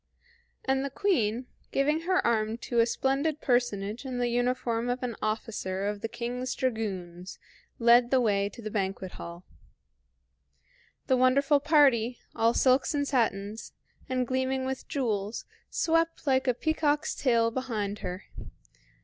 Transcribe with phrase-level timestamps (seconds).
[0.65, 5.15] And the Queen, giving her arm to a splendid personage in the uniform of an
[5.21, 7.37] officer of the King's dragoons,
[7.77, 9.45] led the way to the banquet hall.
[11.05, 13.73] The wonderful party, all silks and satins,
[14.09, 18.23] and gleaming with jewels, swept like a peacock's tail behind her.